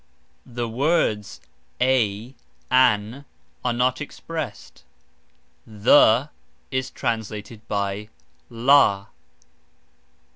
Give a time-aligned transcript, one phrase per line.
[0.47, 1.39] The words
[1.79, 2.33] "a,"
[2.71, 3.23] "an,"
[3.63, 4.81] are not expressed;
[5.67, 6.31] "the"
[6.71, 8.09] is translated by
[8.49, 9.09] "la".